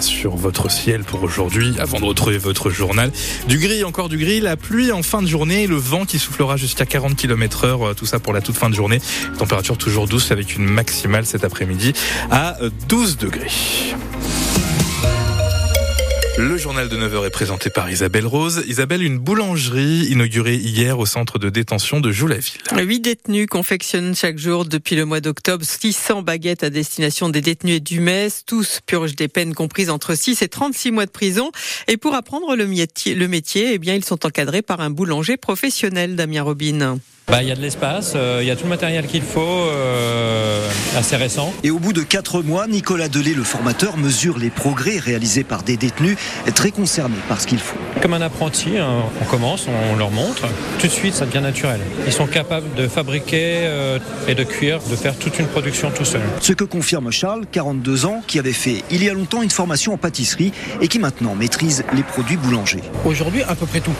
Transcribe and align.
Sur 0.00 0.34
votre 0.34 0.68
ciel 0.68 1.04
pour 1.04 1.22
aujourd'hui, 1.22 1.76
avant 1.78 2.00
de 2.00 2.04
retrouver 2.04 2.38
votre 2.38 2.70
journal. 2.70 3.12
Du 3.46 3.56
gris, 3.58 3.84
encore 3.84 4.08
du 4.08 4.18
gris, 4.18 4.40
la 4.40 4.56
pluie 4.56 4.90
en 4.90 5.04
fin 5.04 5.22
de 5.22 5.28
journée, 5.28 5.68
le 5.68 5.76
vent 5.76 6.04
qui 6.04 6.18
soufflera 6.18 6.56
jusqu'à 6.56 6.84
40 6.84 7.14
km 7.14 7.64
heure, 7.64 7.94
tout 7.94 8.04
ça 8.04 8.18
pour 8.18 8.32
la 8.32 8.40
toute 8.40 8.56
fin 8.56 8.68
de 8.68 8.74
journée. 8.74 9.00
Température 9.38 9.78
toujours 9.78 10.08
douce 10.08 10.32
avec 10.32 10.56
une 10.56 10.64
maximale 10.64 11.24
cet 11.24 11.44
après-midi 11.44 11.92
à 12.32 12.56
12 12.88 13.16
degrés. 13.16 13.52
Le 16.38 16.58
journal 16.58 16.90
de 16.90 16.98
9h 16.98 17.26
est 17.26 17.30
présenté 17.30 17.70
par 17.70 17.90
Isabelle 17.90 18.26
Rose. 18.26 18.62
Isabelle, 18.66 19.02
une 19.02 19.16
boulangerie 19.16 20.08
inaugurée 20.10 20.56
hier 20.56 20.98
au 20.98 21.06
centre 21.06 21.38
de 21.38 21.48
détention 21.48 21.98
de 21.98 22.12
Joux-la-Ville. 22.12 22.60
Huit 22.76 23.00
détenus 23.00 23.46
confectionnent 23.46 24.14
chaque 24.14 24.36
jour 24.36 24.66
depuis 24.66 24.96
le 24.96 25.06
mois 25.06 25.20
d'octobre 25.20 25.64
600 25.64 26.20
baguettes 26.20 26.62
à 26.62 26.68
destination 26.68 27.30
des 27.30 27.40
détenus 27.40 27.76
et 27.76 27.80
du 27.80 28.00
MES. 28.00 28.28
Tous 28.46 28.80
purgent 28.84 29.16
des 29.16 29.28
peines 29.28 29.54
comprises 29.54 29.88
entre 29.88 30.14
6 30.14 30.42
et 30.42 30.48
36 30.48 30.90
mois 30.90 31.06
de 31.06 31.10
prison. 31.10 31.50
Et 31.88 31.96
pour 31.96 32.14
apprendre 32.14 32.54
le 32.54 32.66
métier, 32.66 33.14
le 33.14 33.28
métier 33.28 33.72
eh 33.72 33.78
bien, 33.78 33.94
ils 33.94 34.04
sont 34.04 34.26
encadrés 34.26 34.60
par 34.60 34.82
un 34.82 34.90
boulanger 34.90 35.38
professionnel, 35.38 36.16
Damien 36.16 36.42
Robin. 36.42 36.98
Bah, 37.28 37.42
il 37.42 37.48
y 37.48 37.50
a 37.50 37.56
de 37.56 37.60
l'espace, 37.60 38.12
euh, 38.14 38.38
il 38.40 38.46
y 38.46 38.52
a 38.52 38.56
tout 38.56 38.62
le 38.62 38.68
matériel 38.68 39.04
qu'il 39.08 39.22
faut, 39.22 39.40
euh, 39.40 40.70
assez 40.96 41.16
récent. 41.16 41.52
Et 41.64 41.72
au 41.72 41.80
bout 41.80 41.92
de 41.92 42.02
quatre 42.02 42.40
mois, 42.40 42.68
Nicolas 42.68 43.08
Delay, 43.08 43.34
le 43.34 43.42
formateur, 43.42 43.96
mesure 43.96 44.38
les 44.38 44.48
progrès 44.48 44.98
réalisés 44.98 45.42
par 45.42 45.64
des 45.64 45.76
détenus 45.76 46.16
très 46.54 46.70
concernés 46.70 47.16
par 47.28 47.40
ce 47.40 47.48
qu'il 47.48 47.58
faut. 47.58 47.76
Comme 48.00 48.14
un 48.14 48.20
apprenti, 48.20 48.78
hein, 48.78 49.02
on 49.20 49.24
commence, 49.24 49.66
on 49.66 49.96
leur 49.96 50.12
montre, 50.12 50.46
tout 50.78 50.86
de 50.86 50.92
suite 50.92 51.14
ça 51.14 51.26
devient 51.26 51.40
naturel. 51.40 51.80
Ils 52.06 52.12
sont 52.12 52.28
capables 52.28 52.72
de 52.76 52.86
fabriquer 52.86 53.64
euh, 53.64 53.98
et 54.28 54.36
de 54.36 54.44
cuire, 54.44 54.78
de 54.88 54.94
faire 54.94 55.16
toute 55.16 55.40
une 55.40 55.48
production 55.48 55.90
tout 55.90 56.04
seul. 56.04 56.22
Ce 56.40 56.52
que 56.52 56.64
confirme 56.64 57.10
Charles, 57.10 57.44
42 57.50 58.06
ans, 58.06 58.22
qui 58.28 58.38
avait 58.38 58.52
fait 58.52 58.84
il 58.92 59.02
y 59.02 59.10
a 59.10 59.14
longtemps 59.14 59.42
une 59.42 59.50
formation 59.50 59.92
en 59.92 59.98
pâtisserie 59.98 60.52
et 60.80 60.86
qui 60.86 61.00
maintenant 61.00 61.34
maîtrise 61.34 61.82
les 61.92 62.04
produits 62.04 62.36
boulangers. 62.36 62.82
Aujourd'hui, 63.04 63.42
à 63.42 63.56
peu 63.56 63.66
près 63.66 63.80
tout. 63.80 63.94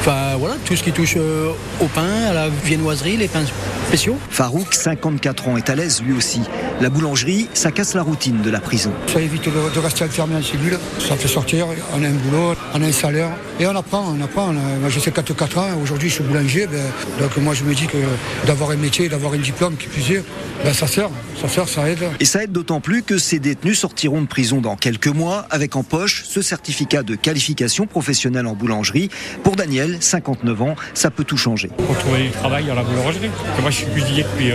Enfin 0.00 0.36
voilà, 0.38 0.54
tout 0.64 0.74
ce 0.74 0.82
qui 0.82 0.92
touche 0.92 1.16
au 1.16 1.86
pain, 1.94 2.24
à 2.30 2.32
la 2.32 2.48
viennoiserie, 2.48 3.18
les 3.18 3.28
pains 3.28 3.44
spéciaux. 3.88 4.16
Farouk, 4.30 4.72
54 4.72 5.48
ans, 5.48 5.56
est 5.58 5.68
à 5.68 5.74
l'aise 5.74 6.02
lui 6.02 6.14
aussi. 6.14 6.40
La 6.80 6.88
boulangerie, 6.88 7.46
ça 7.52 7.70
casse 7.70 7.94
la 7.94 8.02
routine 8.02 8.40
de 8.40 8.50
la 8.50 8.58
prison. 8.58 8.90
Ça 9.06 9.20
évite 9.20 9.44
de, 9.44 9.78
rester 9.78 10.04
enfermé 10.04 10.36
en 10.36 10.42
cellule. 10.42 10.78
Ça 10.98 11.14
fait 11.14 11.28
sortir, 11.28 11.66
on 11.94 12.02
a 12.02 12.06
un 12.06 12.12
boulot, 12.12 12.54
on 12.74 12.82
a 12.82 12.86
un 12.86 12.92
salaire. 12.92 13.30
Et 13.58 13.66
on 13.66 13.76
apprend, 13.76 14.14
on 14.18 14.22
apprend. 14.22 14.52
moi 14.52 14.88
j'ai 14.88 15.00
54 15.00 15.58
ans, 15.58 15.68
aujourd'hui 15.82 16.08
je 16.08 16.14
suis 16.14 16.24
boulanger. 16.24 16.66
Ben, 16.66 16.80
donc 17.20 17.36
moi 17.36 17.52
je 17.52 17.64
me 17.64 17.74
dis 17.74 17.86
que 17.86 17.98
d'avoir 18.46 18.70
un 18.70 18.76
métier, 18.76 19.10
d'avoir 19.10 19.34
un 19.34 19.38
diplôme 19.38 19.76
qui 19.76 19.88
puisse 19.88 20.22
ben, 20.64 20.74
ça 20.74 20.86
sert, 20.86 21.10
ça 21.40 21.48
sert, 21.48 21.68
ça 21.68 21.88
aide. 21.88 22.02
Et 22.18 22.24
ça 22.24 22.44
aide 22.44 22.52
d'autant 22.52 22.80
plus 22.80 23.02
que 23.02 23.18
ces 23.18 23.38
détenus 23.38 23.78
sortiront 23.78 24.22
de 24.22 24.26
prison 24.26 24.60
dans 24.60 24.76
quelques 24.76 25.08
mois 25.08 25.46
avec 25.50 25.76
en 25.76 25.82
poche 25.82 26.24
ce 26.26 26.42
certificat 26.42 27.02
de 27.02 27.14
qualification 27.14 27.86
professionnelle 27.86 28.46
en 28.46 28.54
boulangerie. 28.54 29.10
Pour 29.42 29.56
Daniel, 29.56 29.98
59 30.00 30.62
ans, 30.62 30.76
ça 30.94 31.10
peut 31.10 31.24
tout 31.24 31.36
changer. 31.36 31.70
Retrouver 31.88 32.24
du 32.24 32.30
travail 32.30 32.66
dans 32.66 32.74
la 32.74 32.82
boulangerie. 32.82 33.30
moi 33.60 33.70
je 33.70 33.76
suis 33.76 33.86
cuisinier 33.86 34.22
depuis 34.22 34.50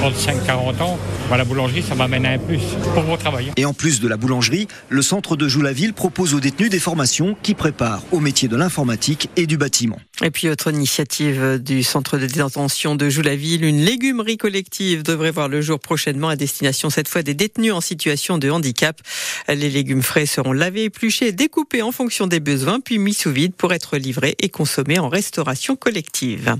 35-40 0.00 0.26
euh, 0.48 0.72
la 1.34 1.44
boulangerie, 1.44 1.82
ça 1.82 1.94
m'amène 1.94 2.24
un 2.24 2.38
plus 2.38 2.60
pour 2.94 3.02
mon 3.02 3.16
travail. 3.16 3.50
Et 3.56 3.64
en 3.64 3.74
plus 3.74 4.00
de 4.00 4.06
la 4.06 4.16
boulangerie, 4.16 4.68
le 4.88 5.02
centre 5.02 5.36
de 5.36 5.48
Joux-la-Ville 5.48 5.92
propose 5.92 6.34
aux 6.34 6.40
détenus 6.40 6.70
des 6.70 6.78
formations 6.78 7.36
qui 7.42 7.54
préparent 7.54 8.02
au 8.12 8.20
métier 8.20 8.48
de 8.48 8.56
l'informatique 8.56 9.28
et 9.36 9.46
du 9.46 9.56
bâtiment. 9.56 9.98
Et 10.24 10.30
puis 10.30 10.48
autre 10.48 10.72
initiative 10.72 11.60
du 11.62 11.82
centre 11.82 12.16
de 12.16 12.24
détention 12.24 12.94
de 12.94 13.10
Joux-la-Ville, 13.10 13.66
une 13.66 13.84
légumerie 13.84 14.38
collective 14.38 15.02
devrait 15.02 15.30
voir 15.30 15.48
le 15.48 15.60
jour 15.60 15.78
prochainement 15.78 16.30
à 16.30 16.36
destination 16.36 16.88
cette 16.88 17.08
fois 17.08 17.22
des 17.22 17.34
détenus 17.34 17.74
en 17.74 17.82
situation 17.82 18.38
de 18.38 18.48
handicap. 18.48 18.98
Les 19.46 19.68
légumes 19.68 20.02
frais 20.02 20.24
seront 20.24 20.52
lavés, 20.52 20.84
épluchés, 20.84 21.32
découpés 21.32 21.82
en 21.82 21.92
fonction 21.92 22.26
des 22.26 22.40
besoins, 22.40 22.80
puis 22.80 22.98
mis 22.98 23.12
sous 23.12 23.30
vide 23.30 23.52
pour 23.54 23.74
être 23.74 23.98
livrés 23.98 24.36
et 24.40 24.48
consommés 24.48 24.98
en 24.98 25.10
restauration 25.10 25.76
collective. 25.76 26.56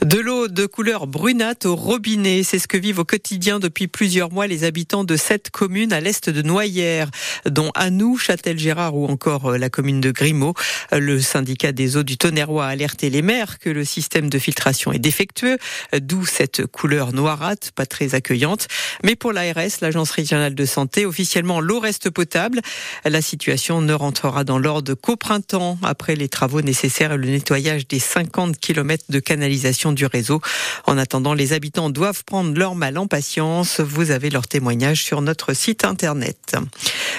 De 0.00 0.18
l'eau 0.18 0.48
de 0.48 0.64
couleur 0.64 1.06
brunâtre 1.06 1.66
au 1.66 1.76
robinet, 1.76 2.42
c'est 2.44 2.58
ce 2.58 2.66
que 2.66 2.78
vivent 2.78 3.00
au 3.00 3.04
quotidien 3.04 3.58
depuis 3.58 3.88
plusieurs 3.88 4.32
mois 4.32 4.46
les 4.46 4.64
habitants 4.64 5.04
de 5.04 5.16
sept 5.16 5.50
communes 5.50 5.92
à 5.92 6.00
l'est 6.00 6.30
de 6.30 6.40
Noyères, 6.40 7.10
dont 7.44 7.72
Anou, 7.74 8.16
Châtel-Gérard 8.16 8.96
ou 8.96 9.06
encore 9.06 9.58
la 9.58 9.68
commune 9.68 10.00
de 10.00 10.10
Grimaud. 10.10 10.54
Le 10.92 11.20
syndicat 11.20 11.72
des 11.72 11.98
eaux 11.98 12.02
du 12.02 12.16
Tonnerrois 12.16 12.69
alerté 12.70 13.10
les 13.10 13.22
maires 13.22 13.58
que 13.58 13.70
le 13.70 13.84
système 13.84 14.30
de 14.30 14.38
filtration 14.38 14.92
est 14.92 14.98
défectueux, 14.98 15.58
d'où 16.00 16.24
cette 16.24 16.66
couleur 16.66 17.12
noirâtre, 17.12 17.72
pas 17.72 17.86
très 17.86 18.14
accueillante. 18.14 18.68
Mais 19.04 19.16
pour 19.16 19.32
l'ARS, 19.32 19.80
l'Agence 19.80 20.10
régionale 20.10 20.54
de 20.54 20.64
santé, 20.64 21.06
officiellement 21.06 21.60
l'eau 21.60 21.80
reste 21.80 22.10
potable. 22.10 22.60
La 23.04 23.22
situation 23.22 23.80
ne 23.80 23.92
rentrera 23.92 24.44
dans 24.44 24.58
l'ordre 24.58 24.94
qu'au 24.94 25.16
printemps, 25.16 25.78
après 25.82 26.16
les 26.16 26.28
travaux 26.28 26.62
nécessaires 26.62 27.12
et 27.12 27.16
le 27.16 27.28
nettoyage 27.28 27.86
des 27.86 27.98
50 27.98 28.58
km 28.58 29.04
de 29.08 29.18
canalisation 29.18 29.92
du 29.92 30.06
réseau. 30.06 30.40
En 30.86 30.98
attendant, 30.98 31.34
les 31.34 31.52
habitants 31.52 31.90
doivent 31.90 32.24
prendre 32.24 32.56
leur 32.56 32.74
mal 32.74 32.98
en 32.98 33.06
patience. 33.06 33.80
Vous 33.80 34.10
avez 34.10 34.30
leur 34.30 34.46
témoignage 34.46 35.02
sur 35.02 35.22
notre 35.22 35.54
site 35.54 35.84
internet. 35.84 36.56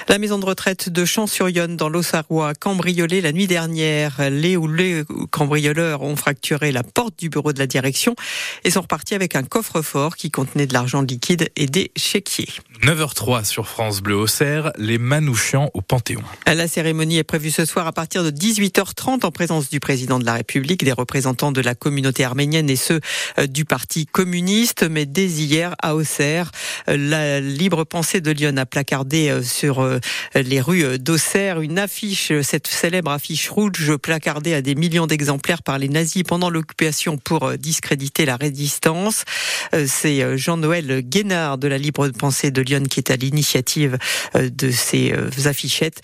La 0.08 0.18
maison 0.18 0.38
de 0.38 0.44
retraite 0.44 0.88
de 0.88 1.04
Champs-sur-Yonne 1.04 1.76
dans 1.76 1.88
l'Auxerrois, 1.88 2.54
cambriolée 2.54 3.20
la 3.20 3.32
nuit 3.32 3.46
dernière. 3.46 4.16
Les 4.30 4.56
ou 4.56 4.68
les 4.68 5.04
cambrioleurs 5.30 6.02
ont 6.02 6.16
fracturé 6.16 6.72
la 6.72 6.82
porte 6.82 7.18
du 7.18 7.28
bureau 7.28 7.52
de 7.52 7.58
la 7.58 7.66
direction 7.66 8.14
et 8.64 8.70
sont 8.70 8.82
repartis 8.82 9.14
avec 9.14 9.36
un 9.36 9.42
coffre-fort 9.42 10.16
qui 10.16 10.30
contenait 10.30 10.66
de 10.66 10.74
l'argent 10.74 11.02
liquide 11.02 11.50
et 11.56 11.66
des 11.66 11.92
chéquiers. 11.96 12.48
9h03 12.82 13.44
sur 13.44 13.68
France 13.68 14.00
Bleu 14.00 14.16
Auxerre, 14.16 14.72
les 14.76 14.98
Manouchians 14.98 15.70
au 15.72 15.82
Panthéon. 15.82 16.22
La 16.46 16.66
cérémonie 16.66 17.18
est 17.18 17.24
prévue 17.24 17.52
ce 17.52 17.64
soir 17.64 17.86
à 17.86 17.92
partir 17.92 18.24
de 18.24 18.30
18h30 18.30 19.24
en 19.24 19.30
présence 19.30 19.70
du 19.70 19.78
président 19.78 20.18
de 20.18 20.24
la 20.24 20.34
République, 20.34 20.84
des 20.84 20.92
représentants 20.92 21.52
de 21.52 21.60
la 21.60 21.74
communauté 21.74 22.24
arménienne 22.24 22.68
et 22.68 22.76
ceux 22.76 23.00
euh, 23.38 23.46
du 23.46 23.64
Parti 23.64 24.06
communiste. 24.06 24.84
Mais 24.90 25.06
dès 25.06 25.26
hier, 25.26 25.74
à 25.80 25.94
Auxerre, 25.94 26.50
euh, 26.88 26.96
la 26.96 27.40
libre 27.40 27.84
pensée 27.84 28.20
de 28.20 28.30
Lyon 28.32 28.56
a 28.56 28.66
placardé 28.66 29.28
euh, 29.28 29.42
sur 29.42 29.91
les 30.34 30.60
rues 30.60 30.98
d'Auxerre. 30.98 31.60
Une 31.60 31.78
affiche, 31.78 32.32
cette 32.42 32.66
célèbre 32.66 33.10
affiche 33.10 33.48
rouge 33.48 33.96
placardée 33.96 34.54
à 34.54 34.62
des 34.62 34.74
millions 34.74 35.06
d'exemplaires 35.06 35.62
par 35.62 35.78
les 35.78 35.88
nazis 35.88 36.22
pendant 36.22 36.50
l'occupation 36.50 37.16
pour 37.16 37.52
discréditer 37.58 38.24
la 38.24 38.36
résistance. 38.36 39.24
C'est 39.86 40.36
Jean-Noël 40.36 41.02
Guénard 41.02 41.58
de 41.58 41.68
la 41.68 41.78
libre 41.78 42.08
pensée 42.08 42.50
de 42.50 42.62
Lyon 42.62 42.84
qui 42.88 43.00
est 43.00 43.10
à 43.10 43.16
l'initiative 43.16 43.98
de 44.34 44.70
ces 44.70 45.14
affichettes 45.44 46.02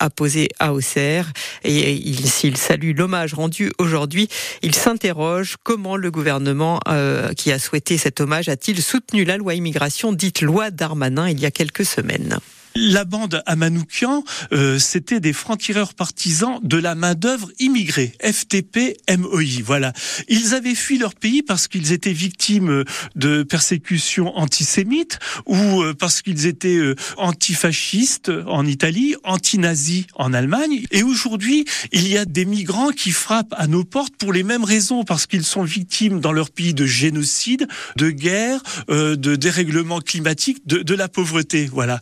apposées 0.00 0.48
à 0.58 0.72
Auxerre. 0.72 1.32
Et 1.64 1.92
il, 1.92 2.28
s'il 2.28 2.56
salue 2.56 2.96
l'hommage 2.96 3.34
rendu 3.34 3.70
aujourd'hui, 3.78 4.28
il 4.62 4.74
s'interroge 4.74 5.56
comment 5.62 5.96
le 5.96 6.10
gouvernement 6.10 6.80
euh, 6.88 7.32
qui 7.32 7.52
a 7.52 7.58
souhaité 7.58 7.98
cet 7.98 8.20
hommage 8.20 8.48
a-t-il 8.48 8.82
soutenu 8.82 9.24
la 9.24 9.36
loi 9.36 9.54
immigration 9.54 10.12
dite 10.12 10.40
loi 10.40 10.70
Darmanin 10.70 11.28
il 11.28 11.40
y 11.40 11.46
a 11.46 11.50
quelques 11.50 11.84
semaines? 11.84 12.38
La 12.76 13.04
bande 13.04 13.40
à 13.46 13.54
Manoukian, 13.54 14.24
euh, 14.52 14.80
c'était 14.80 15.20
des 15.20 15.32
francs-tireurs 15.32 15.94
partisans 15.94 16.58
de 16.62 16.76
la 16.76 16.96
main-d'œuvre 16.96 17.50
immigrée, 17.60 18.12
FTP 18.20 18.96
MOI. 19.16 19.62
Voilà. 19.64 19.92
Ils 20.28 20.54
avaient 20.54 20.74
fui 20.74 20.98
leur 20.98 21.14
pays 21.14 21.42
parce 21.42 21.68
qu'ils 21.68 21.92
étaient 21.92 22.12
victimes 22.12 22.84
de 23.14 23.44
persécutions 23.44 24.36
antisémites 24.36 25.20
ou 25.46 25.82
euh, 25.82 25.94
parce 25.94 26.20
qu'ils 26.20 26.46
étaient 26.46 26.76
euh, 26.76 26.96
antifascistes 27.16 28.32
en 28.46 28.66
Italie, 28.66 29.14
anti-nazis 29.22 30.06
en 30.16 30.32
Allemagne. 30.32 30.84
Et 30.90 31.04
aujourd'hui, 31.04 31.66
il 31.92 32.08
y 32.08 32.18
a 32.18 32.24
des 32.24 32.44
migrants 32.44 32.90
qui 32.90 33.12
frappent 33.12 33.54
à 33.56 33.68
nos 33.68 33.84
portes 33.84 34.16
pour 34.16 34.32
les 34.32 34.42
mêmes 34.42 34.64
raisons, 34.64 35.04
parce 35.04 35.26
qu'ils 35.26 35.44
sont 35.44 35.62
victimes 35.62 36.20
dans 36.20 36.32
leur 36.32 36.50
pays 36.50 36.74
de 36.74 36.86
génocide, 36.86 37.68
de 37.96 38.10
guerre, 38.10 38.60
de 38.88 39.36
dérèglement 39.36 40.00
climatique, 40.00 40.66
de, 40.66 40.78
de 40.78 40.94
la 40.94 41.08
pauvreté. 41.08 41.68
Voilà. 41.72 42.00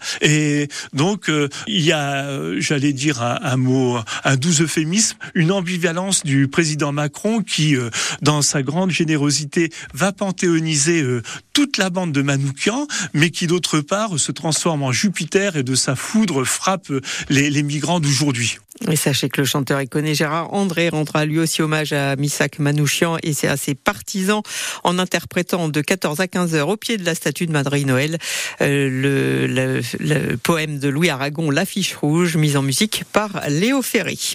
Donc, 0.92 1.28
euh, 1.28 1.48
il 1.66 1.80
y 1.80 1.92
a, 1.92 2.26
euh, 2.26 2.56
j'allais 2.58 2.92
dire 2.92 3.22
un, 3.22 3.56
mot, 3.56 3.98
un 4.24 4.36
doux 4.36 4.62
euphémisme, 4.62 5.16
une 5.34 5.52
ambivalence 5.52 6.22
du 6.24 6.48
président 6.48 6.92
Macron 6.92 7.42
qui, 7.42 7.76
euh, 7.76 7.90
dans 8.20 8.42
sa 8.42 8.62
grande 8.62 8.90
générosité, 8.90 9.70
va 9.94 10.12
panthéoniser 10.12 11.04
toute 11.52 11.78
la 11.78 11.90
bande 11.90 12.12
de 12.12 12.22
Manoukian, 12.22 12.86
mais 13.14 13.30
qui 13.30 13.46
d'autre 13.46 13.80
part 13.80 14.18
se 14.18 14.32
transforme 14.32 14.82
en 14.82 14.92
Jupiter 14.92 15.56
et 15.56 15.62
de 15.62 15.74
sa 15.74 15.96
foudre 15.96 16.44
frappe 16.44 16.92
les, 17.28 17.50
les 17.50 17.62
migrants 17.62 18.00
d'aujourd'hui. 18.00 18.58
Et 18.90 18.96
sachez 18.96 19.28
que 19.28 19.40
le 19.40 19.46
chanteur 19.46 19.80
iconé 19.80 20.14
Gérard 20.14 20.52
André 20.52 20.88
rendra 20.88 21.24
lui 21.24 21.38
aussi 21.38 21.62
hommage 21.62 21.92
à 21.92 22.16
Misak 22.16 22.58
Manouchian 22.58 23.16
et 23.22 23.32
à 23.46 23.56
ses 23.56 23.74
partisans 23.74 24.42
en 24.82 24.98
interprétant 24.98 25.68
de 25.68 25.80
14 25.80 26.20
à 26.20 26.26
15 26.26 26.54
heures 26.54 26.68
au 26.68 26.76
pied 26.76 26.96
de 26.96 27.04
la 27.04 27.14
statue 27.14 27.46
de 27.46 27.52
Madrid 27.52 27.86
Noël 27.86 28.18
euh, 28.60 28.88
le, 28.90 29.46
le, 29.46 29.80
le, 30.00 30.36
poème 30.36 30.78
de 30.78 30.88
Louis 30.88 31.10
Aragon, 31.10 31.50
L'affiche 31.50 31.94
rouge, 31.94 32.36
mise 32.36 32.56
en 32.56 32.62
musique 32.62 33.04
par 33.12 33.42
Léo 33.48 33.82
Ferry. 33.82 34.34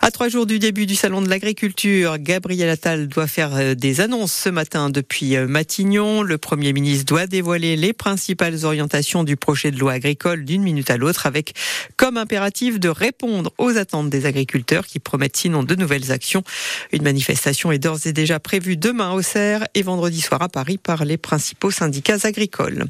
À 0.00 0.10
trois 0.10 0.28
jours 0.28 0.46
du 0.46 0.58
début 0.58 0.86
du 0.86 0.96
salon 0.96 1.22
de 1.22 1.28
l'agriculture, 1.28 2.18
Gabriel 2.18 2.68
Attal 2.70 3.08
doit 3.08 3.26
faire 3.26 3.54
euh, 3.54 3.74
des 3.74 4.00
annonces 4.00 4.32
ce 4.32 4.48
matin 4.48 4.90
depuis 4.90 5.36
euh, 5.36 5.46
Matignon. 5.46 6.22
Le 6.22 6.38
Premier 6.38 6.72
ministre 6.72 7.04
doit 7.04 7.26
dévoiler 7.26 7.76
les 7.76 7.92
principales 7.92 8.64
orientations 8.64 9.22
du 9.22 9.36
projet 9.36 9.70
de 9.70 9.78
loi 9.78 9.92
agricole 9.92 10.44
d'une 10.44 10.62
minute 10.62 10.90
à 10.90 10.96
l'autre 10.96 11.26
avec 11.26 11.54
comme 11.96 12.16
impératif 12.16 12.80
de 12.80 12.88
répondre 12.88 13.52
aux 13.58 13.76
attentes 13.82 14.08
des 14.08 14.24
agriculteurs 14.24 14.86
qui 14.86 14.98
promettent 14.98 15.36
sinon 15.36 15.62
de 15.62 15.74
nouvelles 15.74 16.10
actions. 16.10 16.42
Une 16.92 17.02
manifestation 17.02 17.70
est 17.70 17.78
d'ores 17.78 18.06
et 18.06 18.14
déjà 18.14 18.40
prévue 18.40 18.78
demain 18.78 19.12
au 19.12 19.20
Cerf 19.20 19.64
et 19.74 19.82
vendredi 19.82 20.22
soir 20.22 20.40
à 20.40 20.48
Paris 20.48 20.78
par 20.78 21.04
les 21.04 21.18
principaux 21.18 21.70
syndicats 21.70 22.18
agricoles. 22.24 22.86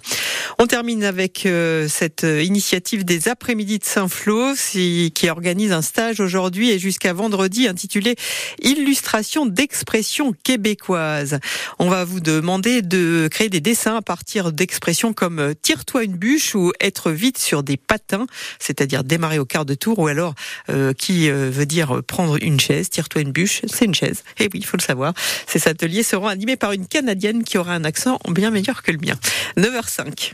On 0.59 0.67
termine 0.67 1.03
avec 1.03 1.47
euh, 1.47 1.89
cette 1.89 2.23
initiative 2.23 3.05
des 3.05 3.29
après-midi 3.29 3.81
de 3.81 3.85
Saint-Flour 3.85 4.55
qui 4.55 5.29
organise 5.29 5.73
un 5.73 5.83
stage 5.83 6.21
aujourd'hui 6.21 6.71
et 6.71 6.79
jusqu'à 6.79 7.13
vendredi 7.13 7.67
intitulé 7.67 8.17
Illustration 8.63 9.47
d'expressions 9.47 10.35
québécoises. 10.45 11.39
On 11.79 11.89
va 11.89 12.05
vous 12.05 12.21
demander 12.21 12.83
de 12.83 13.29
créer 13.31 13.49
des 13.49 13.61
dessins 13.61 13.97
à 13.97 14.03
partir 14.03 14.53
d'expressions 14.53 15.13
comme 15.13 15.39
euh, 15.39 15.55
tire-toi 15.61 16.05
une 16.05 16.17
bûche 16.17 16.55
ou 16.55 16.73
être 16.81 17.11
vite 17.11 17.39
sur 17.39 17.63
des 17.63 17.77
patins, 17.77 18.27
c'est-à-dire 18.59 19.05
démarrer 19.05 19.39
au 19.39 19.45
quart 19.45 19.65
de 19.65 19.75
tour 19.75 19.99
ou 19.99 20.07
alors 20.07 20.35
euh, 20.69 20.82
qui 20.97 21.31
euh, 21.31 21.51
veut 21.51 21.67
dire 21.67 22.03
prendre 22.07 22.37
une 22.43 22.59
chaise, 22.59 22.91
tire-toi 22.91 23.23
une 23.23 23.33
bûche, 23.33 23.63
c'est 23.67 23.85
une 23.85 23.95
chaise. 23.95 24.25
Et 24.39 24.45
eh 24.45 24.49
oui, 24.53 24.61
il 24.61 24.67
faut 24.67 24.77
le 24.77 24.83
savoir. 24.83 25.15
Ces 25.47 25.69
ateliers 25.69 26.03
seront 26.03 26.27
animés 26.27 26.57
par 26.57 26.73
une 26.73 26.87
Canadienne 26.87 27.45
qui 27.45 27.59
aura 27.59 27.75
un 27.75 27.85
accent 27.85 28.19
bien 28.29 28.51
meilleur 28.51 28.83
que 28.83 28.91
le 28.91 28.99
mien. 28.99 29.15
9h05. 29.57 30.33